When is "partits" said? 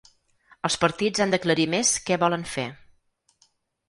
0.83-1.21